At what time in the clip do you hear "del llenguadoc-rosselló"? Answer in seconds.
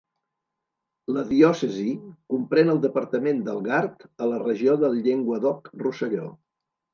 4.87-6.33